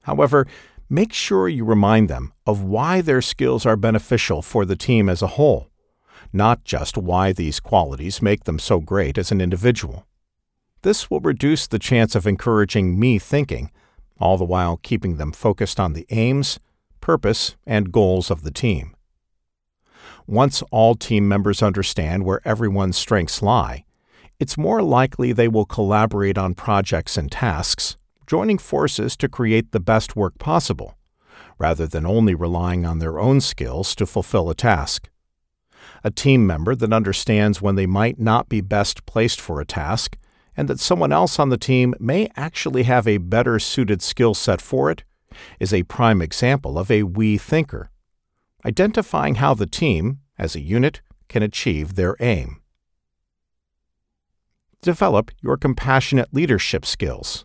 However, 0.00 0.44
make 0.88 1.12
sure 1.12 1.48
you 1.48 1.64
remind 1.64 2.10
them 2.10 2.32
of 2.48 2.64
why 2.64 3.00
their 3.00 3.22
skills 3.22 3.64
are 3.64 3.76
beneficial 3.76 4.42
for 4.42 4.64
the 4.64 4.74
team 4.74 5.08
as 5.08 5.22
a 5.22 5.28
whole 5.38 5.69
not 6.32 6.64
just 6.64 6.96
why 6.96 7.32
these 7.32 7.60
qualities 7.60 8.22
make 8.22 8.44
them 8.44 8.58
so 8.58 8.80
great 8.80 9.18
as 9.18 9.32
an 9.32 9.40
individual. 9.40 10.06
This 10.82 11.10
will 11.10 11.20
reduce 11.20 11.66
the 11.66 11.78
chance 11.78 12.14
of 12.14 12.26
encouraging 12.26 12.98
me 12.98 13.18
thinking, 13.18 13.70
all 14.18 14.38
the 14.38 14.44
while 14.44 14.78
keeping 14.82 15.16
them 15.16 15.32
focused 15.32 15.80
on 15.80 15.92
the 15.92 16.06
aims, 16.10 16.60
purpose, 17.00 17.56
and 17.66 17.92
goals 17.92 18.30
of 18.30 18.42
the 18.42 18.50
team. 18.50 18.94
Once 20.26 20.62
all 20.70 20.94
team 20.94 21.26
members 21.26 21.62
understand 21.62 22.24
where 22.24 22.40
everyone's 22.44 22.96
strengths 22.96 23.42
lie, 23.42 23.84
it's 24.38 24.56
more 24.56 24.82
likely 24.82 25.32
they 25.32 25.48
will 25.48 25.66
collaborate 25.66 26.38
on 26.38 26.54
projects 26.54 27.16
and 27.16 27.30
tasks, 27.30 27.96
joining 28.26 28.58
forces 28.58 29.16
to 29.16 29.28
create 29.28 29.72
the 29.72 29.80
best 29.80 30.16
work 30.16 30.38
possible, 30.38 30.96
rather 31.58 31.86
than 31.86 32.06
only 32.06 32.34
relying 32.34 32.86
on 32.86 33.00
their 33.00 33.18
own 33.18 33.40
skills 33.40 33.94
to 33.94 34.06
fulfill 34.06 34.48
a 34.48 34.54
task 34.54 35.10
a 36.02 36.10
team 36.10 36.46
member 36.46 36.74
that 36.74 36.92
understands 36.92 37.60
when 37.60 37.74
they 37.74 37.86
might 37.86 38.18
not 38.18 38.48
be 38.48 38.60
best 38.60 39.06
placed 39.06 39.40
for 39.40 39.60
a 39.60 39.66
task, 39.66 40.16
and 40.56 40.68
that 40.68 40.80
someone 40.80 41.12
else 41.12 41.38
on 41.38 41.48
the 41.48 41.58
team 41.58 41.94
may 41.98 42.28
actually 42.36 42.84
have 42.84 43.06
a 43.06 43.18
better 43.18 43.58
suited 43.58 44.02
skill 44.02 44.34
set 44.34 44.60
for 44.60 44.90
it, 44.90 45.04
is 45.58 45.72
a 45.72 45.84
prime 45.84 46.20
example 46.20 46.78
of 46.78 46.90
a 46.90 47.02
we 47.04 47.38
thinker, 47.38 47.90
identifying 48.64 49.36
how 49.36 49.54
the 49.54 49.66
team, 49.66 50.18
as 50.38 50.54
a 50.54 50.60
unit, 50.60 51.00
can 51.28 51.42
achieve 51.42 51.94
their 51.94 52.16
aim. 52.20 52.60
Develop 54.82 55.30
your 55.42 55.56
compassionate 55.56 56.32
leadership 56.32 56.84
skills. 56.86 57.44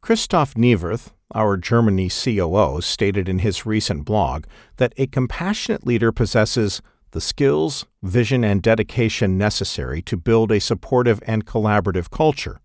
Christoph 0.00 0.54
Niewerth, 0.54 1.12
our 1.34 1.56
Germany 1.56 2.08
COO 2.08 2.80
stated 2.80 3.28
in 3.28 3.40
his 3.40 3.66
recent 3.66 4.04
blog 4.04 4.44
that 4.76 4.94
a 4.96 5.06
compassionate 5.06 5.86
leader 5.86 6.12
possesses 6.12 6.82
the 7.12 7.20
skills, 7.20 7.86
vision, 8.02 8.44
and 8.44 8.62
dedication 8.62 9.36
necessary 9.36 10.00
to 10.02 10.16
build 10.16 10.52
a 10.52 10.60
supportive 10.60 11.20
and 11.26 11.46
collaborative 11.46 12.10
culture 12.10 12.60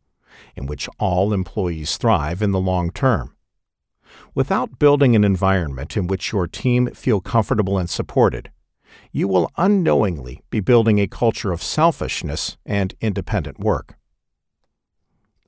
in 0.56 0.66
which 0.66 0.90
all 1.00 1.34
employees 1.34 1.98
thrive 1.98 2.42
in 2.42 2.52
the 2.52 2.60
long 2.60 2.92
term. 2.92 3.36
Without 4.34 4.80
building 4.80 5.16
an 5.16 5.24
environment 5.24 5.98
in 5.98 6.08
which 6.08 6.32
your 6.32 6.48
team 6.48 6.88
feel 6.88 7.22
comfortable 7.22 7.78
and 7.78 7.90
supported, 7.90 8.52
you 9.12 9.28
will 9.28 9.52
unknowingly 9.58 10.42
be 10.50 10.60
building 10.60 11.00
a 11.00 11.08
culture 11.08 11.52
of 11.52 11.64
selfishness 11.64 12.58
and 12.66 12.94
independent 13.02 13.60
work. 13.60 13.98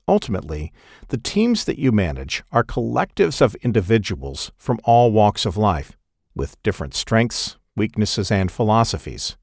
Ultimately, 0.08 0.72
the 1.08 1.18
teams 1.18 1.66
that 1.66 1.78
you 1.78 1.92
manage 1.92 2.42
are 2.50 2.64
collectives 2.64 3.42
of 3.42 3.54
individuals 3.56 4.50
from 4.56 4.80
all 4.84 5.12
walks 5.12 5.44
of 5.44 5.58
life, 5.58 5.98
with 6.34 6.60
different 6.62 6.94
strengths, 6.94 7.58
weaknesses, 7.76 8.30
and 8.30 8.50
philosophies. 8.50 9.36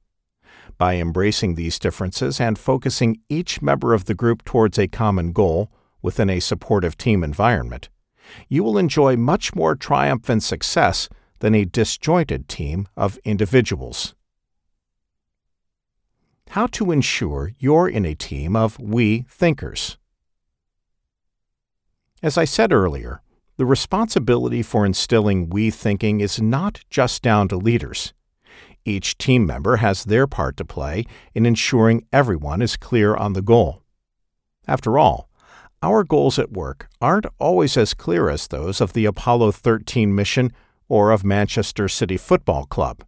By 0.80 0.96
embracing 0.96 1.54
these 1.54 1.78
differences 1.78 2.42
and 2.42 2.58
focusing 2.58 3.20
each 3.30 3.62
member 3.62 3.94
of 3.94 4.06
the 4.06 4.16
group 4.16 4.44
towards 4.44 4.80
a 4.80 4.88
common 4.88 5.32
goal 5.34 5.72
within 6.02 6.32
a 6.32 6.40
supportive 6.40 6.98
team 6.98 7.24
environment, 7.24 7.90
you 8.50 8.64
will 8.64 8.80
enjoy 8.80 9.16
much 9.16 9.54
more 9.54 9.76
triumph 9.76 10.28
and 10.30 10.44
success 10.44 11.08
than 11.40 11.54
a 11.54 11.64
disjointed 11.66 12.50
team 12.50 12.88
of 12.98 13.20
individuals. 13.24 14.16
How 16.50 16.66
to 16.68 16.92
ensure 16.92 17.54
you're 17.60 17.88
in 17.88 18.04
a 18.06 18.16
team 18.16 18.56
of 18.56 18.80
we 18.80 19.26
thinkers. 19.30 19.98
As 22.26 22.40
I 22.40 22.46
said 22.46 22.74
earlier, 22.74 23.22
the 23.58 23.68
responsibility 23.68 24.64
for 24.64 24.84
instilling 24.84 25.48
we 25.48 25.70
thinking 25.70 26.22
is 26.22 26.42
not 26.42 26.80
just 26.90 27.22
down 27.22 27.48
to 27.50 27.56
leaders. 27.56 28.16
Each 28.84 29.16
team 29.16 29.46
member 29.46 29.76
has 29.76 30.06
their 30.06 30.26
part 30.26 30.58
to 30.58 30.66
play 30.66 31.06
in 31.36 31.46
ensuring 31.46 32.08
everyone 32.12 32.64
is 32.64 32.78
clear 32.78 33.16
on 33.16 33.34
the 33.34 33.44
goal. 33.44 33.84
After 34.68 34.98
all, 34.98 35.30
our 35.84 36.04
goals 36.04 36.40
at 36.40 36.52
work 36.52 36.88
aren't 37.00 37.28
always 37.38 37.78
as 37.78 37.94
clear 37.94 38.28
as 38.28 38.48
those 38.48 38.82
of 38.82 38.94
the 38.94 39.06
Apollo 39.06 39.52
13 39.52 40.16
mission 40.16 40.52
or 40.90 41.12
of 41.12 41.24
Manchester 41.24 41.88
City 41.88 42.18
Football 42.18 42.66
Club. 42.66 43.04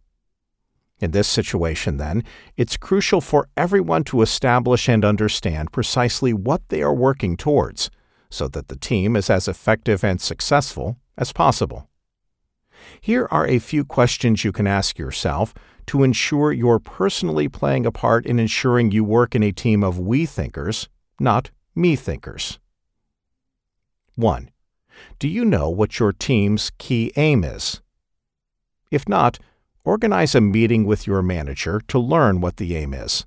In 1.00 1.10
this 1.10 1.26
situation, 1.26 1.96
then, 1.96 2.22
it's 2.56 2.76
crucial 2.76 3.20
for 3.20 3.48
everyone 3.56 4.04
to 4.04 4.22
establish 4.22 4.88
and 4.88 5.04
understand 5.04 5.72
precisely 5.72 6.32
what 6.32 6.62
they 6.68 6.82
are 6.82 6.94
working 6.94 7.36
towards 7.36 7.90
so 8.30 8.48
that 8.48 8.68
the 8.68 8.76
team 8.76 9.16
is 9.16 9.30
as 9.30 9.48
effective 9.48 10.04
and 10.04 10.20
successful 10.20 10.96
as 11.16 11.32
possible. 11.32 11.88
Here 13.00 13.26
are 13.30 13.46
a 13.46 13.58
few 13.58 13.84
questions 13.84 14.44
you 14.44 14.52
can 14.52 14.66
ask 14.66 14.98
yourself 14.98 15.54
to 15.86 16.02
ensure 16.02 16.52
you're 16.52 16.78
personally 16.78 17.48
playing 17.48 17.86
a 17.86 17.92
part 17.92 18.26
in 18.26 18.38
ensuring 18.38 18.90
you 18.90 19.02
work 19.02 19.34
in 19.34 19.42
a 19.42 19.52
team 19.52 19.82
of 19.82 19.98
we 19.98 20.26
thinkers, 20.26 20.88
not 21.18 21.50
me 21.74 21.96
thinkers. 21.96 22.58
1. 24.14 24.50
Do 25.18 25.28
you 25.28 25.44
know 25.44 25.70
what 25.70 25.98
your 25.98 26.12
team's 26.12 26.70
key 26.78 27.12
aim 27.16 27.44
is? 27.44 27.80
If 28.90 29.08
not, 29.08 29.38
Organize 29.88 30.34
a 30.34 30.42
meeting 30.42 30.84
with 30.84 31.06
your 31.06 31.22
manager 31.22 31.80
to 31.88 31.98
learn 31.98 32.42
what 32.42 32.58
the 32.58 32.76
aim 32.76 32.92
is, 32.92 33.24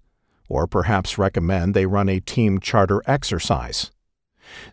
or 0.48 0.68
perhaps 0.68 1.18
recommend 1.18 1.74
they 1.74 1.88
run 1.88 2.08
a 2.08 2.20
team 2.20 2.60
charter 2.60 3.02
exercise. 3.08 3.90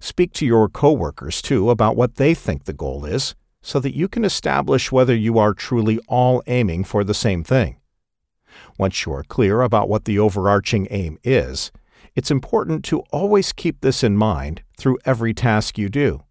Speak 0.00 0.32
to 0.34 0.46
your 0.46 0.68
coworkers 0.68 1.42
too 1.42 1.70
about 1.70 1.96
what 1.96 2.16
they 2.16 2.34
think 2.34 2.64
the 2.64 2.72
goal 2.72 3.04
is 3.04 3.34
so 3.62 3.80
that 3.80 3.96
you 3.96 4.08
can 4.08 4.24
establish 4.24 4.92
whether 4.92 5.14
you 5.14 5.38
are 5.38 5.52
truly 5.52 5.98
all 6.08 6.42
aiming 6.46 6.84
for 6.84 7.04
the 7.04 7.14
same 7.14 7.44
thing. 7.44 7.76
Once 8.78 9.04
you 9.04 9.12
are 9.12 9.24
clear 9.24 9.62
about 9.62 9.88
what 9.88 10.04
the 10.04 10.18
overarching 10.18 10.86
aim 10.90 11.18
is, 11.22 11.70
it's 12.14 12.30
important 12.30 12.84
to 12.84 13.00
always 13.12 13.52
keep 13.52 13.80
this 13.80 14.02
in 14.02 14.16
mind 14.16 14.62
through 14.76 14.98
every 15.04 15.34
task 15.34 15.78
you 15.78 15.88
do. 15.88 16.22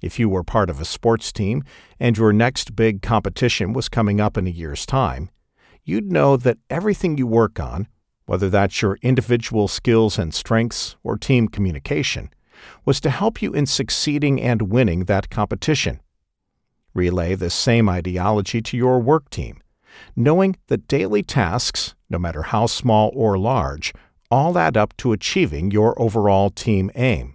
If 0.00 0.18
you 0.18 0.28
were 0.28 0.42
part 0.42 0.68
of 0.68 0.80
a 0.80 0.84
sports 0.84 1.32
team 1.32 1.62
and 1.98 2.18
your 2.18 2.32
next 2.32 2.74
big 2.74 3.02
competition 3.02 3.72
was 3.72 3.88
coming 3.88 4.20
up 4.20 4.36
in 4.36 4.46
a 4.46 4.50
year's 4.50 4.84
time, 4.84 5.30
you'd 5.84 6.10
know 6.10 6.36
that 6.36 6.58
everything 6.68 7.16
you 7.16 7.26
work 7.26 7.60
on, 7.60 7.86
whether 8.26 8.50
that's 8.50 8.82
your 8.82 8.98
individual 9.02 9.68
skills 9.68 10.18
and 10.18 10.34
strengths 10.34 10.96
or 11.02 11.16
team 11.16 11.48
communication, 11.48 12.30
was 12.84 13.00
to 13.00 13.10
help 13.10 13.42
you 13.42 13.52
in 13.52 13.66
succeeding 13.66 14.40
and 14.40 14.70
winning 14.70 15.04
that 15.04 15.30
competition. 15.30 16.00
Relay 16.94 17.34
this 17.34 17.54
same 17.54 17.88
ideology 17.88 18.60
to 18.62 18.76
your 18.76 19.00
work 19.00 19.30
team, 19.30 19.62
knowing 20.14 20.56
that 20.66 20.88
daily 20.88 21.22
tasks, 21.22 21.94
no 22.10 22.18
matter 22.18 22.42
how 22.42 22.66
small 22.66 23.10
or 23.14 23.38
large, 23.38 23.92
all 24.30 24.58
add 24.58 24.76
up 24.76 24.96
to 24.98 25.12
achieving 25.12 25.70
your 25.70 26.00
overall 26.00 26.50
team 26.50 26.90
aim. 26.94 27.34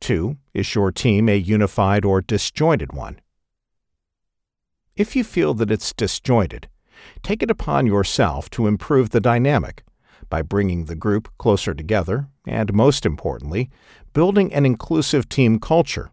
2. 0.00 0.36
Is 0.52 0.74
your 0.74 0.90
team 0.90 1.28
a 1.28 1.36
unified 1.36 2.04
or 2.04 2.20
disjointed 2.20 2.92
one? 2.92 3.20
If 4.96 5.16
you 5.16 5.24
feel 5.24 5.54
that 5.54 5.70
it's 5.70 5.92
disjointed, 5.92 6.68
take 7.22 7.42
it 7.42 7.50
upon 7.50 7.86
yourself 7.86 8.50
to 8.50 8.66
improve 8.66 9.10
the 9.10 9.20
dynamic 9.20 9.84
by 10.32 10.40
bringing 10.40 10.86
the 10.86 10.94
group 10.94 11.28
closer 11.36 11.74
together 11.74 12.26
and, 12.46 12.72
most 12.72 13.04
importantly, 13.04 13.68
building 14.14 14.50
an 14.54 14.64
inclusive 14.64 15.28
team 15.28 15.60
culture. 15.60 16.10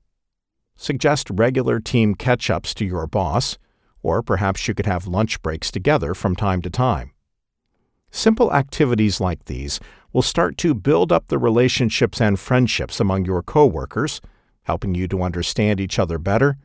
Suggest 0.75 1.29
regular 1.31 1.79
team 1.79 2.15
catch 2.15 2.49
ups 2.49 2.73
to 2.73 2.85
your 2.85 3.07
boss, 3.07 3.57
or 4.03 4.21
perhaps 4.21 4.67
you 4.67 4.73
could 4.73 4.85
have 4.85 5.07
lunch 5.07 5.41
breaks 5.41 5.71
together 5.71 6.13
from 6.13 6.35
time 6.35 6.61
to 6.63 6.69
time. 6.69 7.13
Simple 8.11 8.53
activities 8.53 9.21
like 9.21 9.45
these 9.45 9.79
will 10.11 10.21
start 10.21 10.57
to 10.57 10.73
build 10.73 11.13
up 11.13 11.27
the 11.27 11.37
relationships 11.37 12.19
and 12.19 12.37
friendships 12.37 12.99
among 12.99 13.23
your 13.23 13.41
coworkers, 13.41 14.19
helping 14.63 14.95
you 14.95 15.07
to 15.07 15.23
understand 15.23 15.79
each 15.79 15.97
other 15.97 16.19
better 16.19 16.57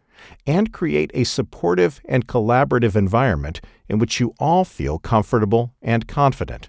and 0.44 0.72
create 0.72 1.12
a 1.14 1.22
supportive 1.22 2.00
and 2.06 2.26
collaborative 2.26 2.96
environment 2.96 3.60
in 3.88 4.00
which 4.00 4.18
you 4.18 4.34
all 4.40 4.64
feel 4.64 4.98
comfortable 4.98 5.72
and 5.80 6.08
confident. 6.08 6.68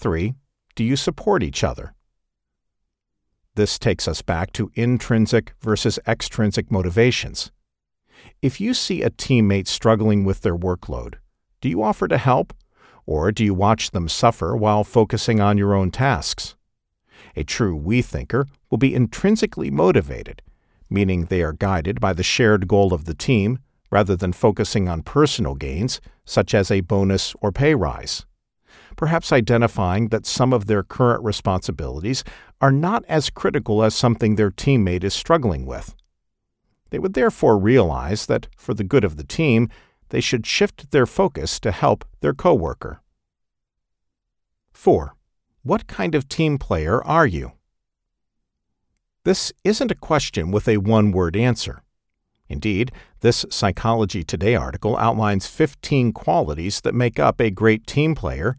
3. 0.00 0.34
Do 0.74 0.82
you 0.82 0.96
support 0.96 1.42
each 1.42 1.62
other? 1.62 1.94
This 3.54 3.78
takes 3.78 4.08
us 4.08 4.22
back 4.22 4.52
to 4.54 4.70
intrinsic 4.74 5.52
versus 5.60 5.98
extrinsic 6.06 6.70
motivations. 6.70 7.52
If 8.40 8.60
you 8.60 8.72
see 8.72 9.02
a 9.02 9.10
teammate 9.10 9.66
struggling 9.66 10.24
with 10.24 10.40
their 10.40 10.56
workload, 10.56 11.16
do 11.60 11.68
you 11.68 11.82
offer 11.82 12.08
to 12.08 12.16
help 12.16 12.54
or 13.04 13.30
do 13.32 13.44
you 13.44 13.52
watch 13.52 13.90
them 13.90 14.08
suffer 14.08 14.56
while 14.56 14.84
focusing 14.84 15.40
on 15.40 15.58
your 15.58 15.74
own 15.74 15.90
tasks? 15.90 16.54
A 17.36 17.44
true 17.44 17.76
we 17.76 18.00
thinker 18.02 18.46
will 18.70 18.78
be 18.78 18.94
intrinsically 18.94 19.70
motivated, 19.70 20.42
meaning 20.88 21.24
they 21.26 21.42
are 21.42 21.52
guided 21.52 22.00
by 22.00 22.12
the 22.12 22.22
shared 22.22 22.66
goal 22.68 22.94
of 22.94 23.04
the 23.04 23.14
team 23.14 23.58
rather 23.90 24.16
than 24.16 24.32
focusing 24.32 24.88
on 24.88 25.02
personal 25.02 25.54
gains, 25.54 26.00
such 26.24 26.54
as 26.54 26.70
a 26.70 26.80
bonus 26.80 27.34
or 27.40 27.52
pay 27.52 27.74
rise. 27.74 28.24
Perhaps 28.96 29.32
identifying 29.32 30.08
that 30.08 30.26
some 30.26 30.52
of 30.52 30.66
their 30.66 30.82
current 30.82 31.22
responsibilities 31.24 32.24
are 32.60 32.72
not 32.72 33.04
as 33.08 33.30
critical 33.30 33.82
as 33.82 33.94
something 33.94 34.36
their 34.36 34.50
teammate 34.50 35.04
is 35.04 35.14
struggling 35.14 35.64
with. 35.66 35.94
They 36.90 36.98
would 36.98 37.14
therefore 37.14 37.58
realize 37.58 38.26
that, 38.26 38.48
for 38.56 38.74
the 38.74 38.84
good 38.84 39.04
of 39.04 39.16
the 39.16 39.24
team, 39.24 39.68
they 40.10 40.20
should 40.20 40.46
shift 40.46 40.90
their 40.90 41.06
focus 41.06 41.60
to 41.60 41.70
help 41.70 42.04
their 42.20 42.34
coworker. 42.34 43.00
4. 44.72 45.14
What 45.62 45.86
kind 45.86 46.14
of 46.14 46.28
team 46.28 46.58
player 46.58 47.02
are 47.04 47.26
you? 47.26 47.52
This 49.24 49.52
isn't 49.64 49.90
a 49.90 49.96
question 49.96 50.50
with 50.50 50.66
a 50.66 50.78
one 50.78 51.12
word 51.12 51.36
answer. 51.36 51.82
Indeed, 52.48 52.90
this 53.20 53.44
Psychology 53.50 54.24
Today 54.24 54.56
article 54.56 54.96
outlines 54.96 55.46
15 55.46 56.12
qualities 56.12 56.80
that 56.80 56.94
make 56.94 57.18
up 57.18 57.40
a 57.40 57.50
great 57.50 57.86
team 57.86 58.14
player, 58.14 58.56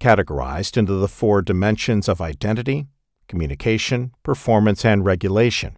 categorized 0.00 0.76
into 0.76 0.94
the 0.94 1.08
four 1.08 1.42
dimensions 1.42 2.08
of 2.08 2.20
identity, 2.20 2.86
communication, 3.28 4.12
performance, 4.22 4.84
and 4.84 5.04
regulation. 5.04 5.76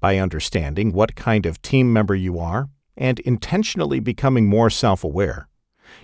By 0.00 0.18
understanding 0.18 0.92
what 0.92 1.14
kind 1.14 1.46
of 1.46 1.62
team 1.62 1.92
member 1.92 2.14
you 2.14 2.38
are, 2.38 2.68
and 2.96 3.20
intentionally 3.20 4.00
becoming 4.00 4.46
more 4.46 4.70
self 4.70 5.04
aware, 5.04 5.48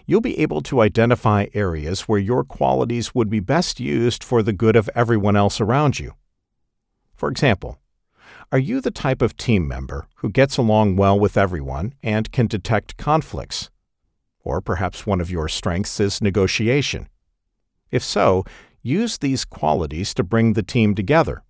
you'll 0.06 0.20
be 0.20 0.38
able 0.38 0.60
to 0.62 0.80
identify 0.80 1.46
areas 1.54 2.02
where 2.02 2.18
your 2.18 2.44
qualities 2.44 3.14
would 3.14 3.30
be 3.30 3.40
best 3.40 3.80
used 3.80 4.22
for 4.22 4.42
the 4.42 4.52
good 4.52 4.76
of 4.76 4.90
everyone 4.94 5.36
else 5.36 5.60
around 5.60 5.98
you. 5.98 6.14
For 7.14 7.28
example, 7.28 7.78
are 8.50 8.58
you 8.58 8.80
the 8.80 8.90
type 8.90 9.22
of 9.22 9.36
team 9.36 9.66
member 9.66 10.06
who 10.16 10.30
gets 10.30 10.56
along 10.56 10.96
well 10.96 11.18
with 11.18 11.36
everyone 11.36 11.94
and 12.02 12.30
can 12.32 12.46
detect 12.46 12.96
conflicts? 12.96 13.70
Or 14.44 14.60
perhaps 14.60 15.06
one 15.06 15.20
of 15.20 15.30
your 15.30 15.48
strengths 15.48 16.00
is 16.00 16.20
negotiation. 16.20 17.08
If 17.90 18.02
so, 18.02 18.44
use 18.82 19.18
these 19.18 19.44
qualities 19.44 20.14
to 20.14 20.24
bring 20.24 20.54
the 20.54 20.62
team 20.62 20.94
together. 20.94 21.42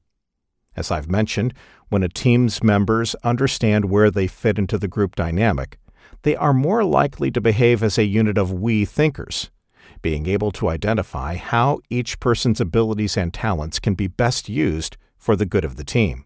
As 0.76 0.90
I've 0.90 1.10
mentioned, 1.10 1.54
when 1.88 2.02
a 2.02 2.08
team's 2.08 2.62
members 2.62 3.14
understand 3.22 3.86
where 3.86 4.10
they 4.10 4.26
fit 4.26 4.58
into 4.58 4.78
the 4.78 4.88
group 4.88 5.14
dynamic, 5.14 5.78
they 6.22 6.36
are 6.36 6.54
more 6.54 6.84
likely 6.84 7.30
to 7.30 7.40
behave 7.40 7.82
as 7.82 7.98
a 7.98 8.04
unit 8.04 8.38
of 8.38 8.52
we 8.52 8.84
thinkers, 8.84 9.50
being 10.00 10.26
able 10.26 10.50
to 10.52 10.68
identify 10.68 11.36
how 11.36 11.80
each 11.90 12.20
person's 12.20 12.60
abilities 12.60 13.16
and 13.16 13.34
talents 13.34 13.78
can 13.78 13.94
be 13.94 14.06
best 14.06 14.48
used 14.48 14.96
for 15.18 15.36
the 15.36 15.46
good 15.46 15.64
of 15.64 15.76
the 15.76 15.84
team. 15.84 16.24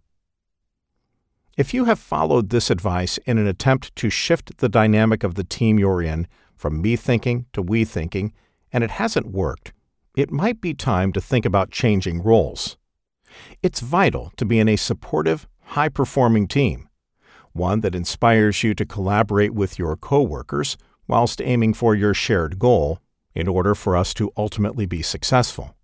If 1.56 1.72
you 1.72 1.86
have 1.86 1.98
followed 1.98 2.50
this 2.50 2.70
advice 2.70 3.18
in 3.18 3.38
an 3.38 3.46
attempt 3.46 3.96
to 3.96 4.10
shift 4.10 4.58
the 4.58 4.68
dynamic 4.68 5.24
of 5.24 5.34
the 5.34 5.44
team 5.44 5.78
you're 5.78 6.02
in 6.02 6.26
from 6.56 6.82
me 6.82 6.96
thinking 6.96 7.46
to 7.52 7.62
we 7.62 7.84
thinking, 7.84 8.32
and 8.72 8.82
it 8.82 8.92
hasn't 8.92 9.30
worked, 9.30 9.72
it 10.16 10.30
might 10.32 10.60
be 10.60 10.74
time 10.74 11.12
to 11.12 11.20
think 11.20 11.44
about 11.44 11.70
changing 11.70 12.22
roles. 12.22 12.76
It's 13.62 13.80
vital 13.80 14.32
to 14.36 14.44
be 14.44 14.58
in 14.58 14.68
a 14.68 14.76
supportive, 14.76 15.46
high 15.62 15.90
performing 15.90 16.48
team, 16.48 16.88
one 17.52 17.80
that 17.80 17.94
inspires 17.94 18.62
you 18.62 18.74
to 18.74 18.86
collaborate 18.86 19.52
with 19.52 19.78
your 19.78 19.96
coworkers 19.96 20.76
whilst 21.06 21.40
aiming 21.42 21.74
for 21.74 21.94
your 21.94 22.14
shared 22.14 22.58
goal 22.58 22.98
in 23.34 23.46
order 23.46 23.74
for 23.74 23.96
us 23.96 24.14
to 24.14 24.32
ultimately 24.36 24.86
be 24.86 25.02
successful. 25.02 25.76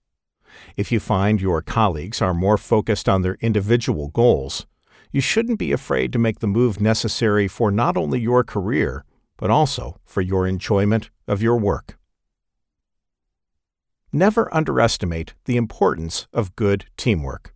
If 0.76 0.90
you 0.90 1.00
find 1.00 1.40
your 1.40 1.62
colleagues 1.62 2.22
are 2.22 2.34
more 2.34 2.58
focused 2.58 3.08
on 3.08 3.22
their 3.22 3.36
individual 3.40 4.08
goals, 4.08 4.66
you 5.10 5.20
shouldn't 5.20 5.58
be 5.58 5.72
afraid 5.72 6.12
to 6.12 6.18
make 6.18 6.38
the 6.38 6.46
move 6.46 6.80
necessary 6.80 7.46
for 7.46 7.70
not 7.70 7.96
only 7.96 8.20
your 8.20 8.42
career, 8.42 9.04
but 9.42 9.50
also 9.50 9.98
for 10.04 10.20
your 10.20 10.46
enjoyment 10.46 11.10
of 11.26 11.42
your 11.42 11.56
work. 11.56 11.98
Never 14.12 14.48
underestimate 14.54 15.34
the 15.46 15.56
importance 15.56 16.28
of 16.32 16.54
good 16.54 16.84
teamwork. 16.96 17.52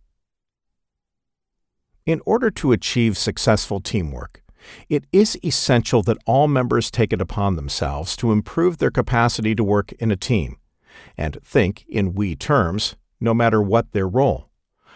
In 2.05 2.21
order 2.25 2.51
to 2.51 2.73
achieve 2.73 3.17
successful 3.17 3.79
teamwork, 3.79 4.43
it 4.89 5.05
is 5.13 5.39
essential 5.45 6.03
that 6.03 6.17
all 6.25 6.49
members 6.49 6.91
take 6.91 7.13
it 7.13 7.21
upon 7.21 7.55
themselves 7.55 8.17
to 8.17 8.33
improve 8.33 8.79
their 8.79 8.91
capacity 8.91 9.55
to 9.55 9.63
work 9.63 9.93
in 9.93 10.11
a 10.11 10.17
team 10.17 10.57
and 11.17 11.37
think 11.41 11.85
in 11.87 12.13
we 12.13 12.35
terms, 12.35 12.97
no 13.21 13.33
matter 13.33 13.61
what 13.61 13.93
their 13.93 14.09
role, 14.09 14.49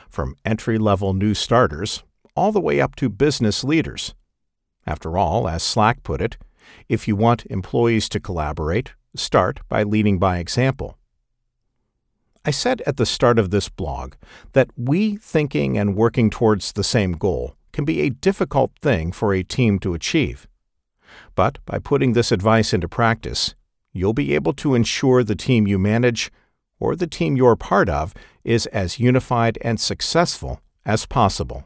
from 0.09 0.35
entry 0.43 0.77
level 0.77 1.13
new 1.13 1.33
starters 1.33 2.03
all 2.35 2.51
the 2.51 2.59
way 2.59 2.81
up 2.81 2.97
to 2.97 3.07
business 3.07 3.63
leaders. 3.63 4.13
After 4.85 5.17
all, 5.17 5.47
as 5.47 5.63
Slack 5.63 6.03
put 6.03 6.19
it, 6.19 6.35
if 6.89 7.07
you 7.07 7.15
want 7.15 7.45
employees 7.47 8.09
to 8.09 8.19
collaborate, 8.19 8.93
start 9.15 9.59
by 9.67 9.83
leading 9.83 10.19
by 10.19 10.37
example. 10.37 10.97
I 12.43 12.51
said 12.51 12.81
at 12.87 12.97
the 12.97 13.05
start 13.05 13.37
of 13.37 13.51
this 13.51 13.69
blog 13.69 14.13
that 14.53 14.69
we 14.75 15.15
thinking 15.17 15.77
and 15.77 15.95
working 15.95 16.29
towards 16.29 16.71
the 16.71 16.83
same 16.83 17.13
goal 17.13 17.55
can 17.71 17.85
be 17.85 18.01
a 18.01 18.09
difficult 18.09 18.71
thing 18.81 19.11
for 19.11 19.33
a 19.33 19.43
team 19.43 19.79
to 19.79 19.93
achieve. 19.93 20.47
But 21.35 21.59
by 21.65 21.79
putting 21.79 22.13
this 22.13 22.31
advice 22.31 22.73
into 22.73 22.87
practice, 22.87 23.53
you'll 23.93 24.13
be 24.13 24.33
able 24.33 24.53
to 24.53 24.75
ensure 24.75 25.23
the 25.23 25.35
team 25.35 25.67
you 25.67 25.77
manage 25.77 26.31
or 26.79 26.95
the 26.95 27.07
team 27.07 27.37
you're 27.37 27.55
part 27.55 27.89
of 27.89 28.13
is 28.43 28.65
as 28.67 28.99
unified 28.99 29.59
and 29.61 29.79
successful 29.79 30.61
as 30.85 31.05
possible. 31.05 31.65